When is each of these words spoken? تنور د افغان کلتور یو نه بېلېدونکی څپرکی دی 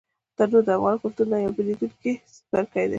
تنور 0.37 0.63
د 0.67 0.69
افغان 0.77 0.95
کلتور 1.03 1.27
یو 1.27 1.47
نه 1.51 1.51
بېلېدونکی 1.57 2.11
څپرکی 2.35 2.85
دی 2.85 2.89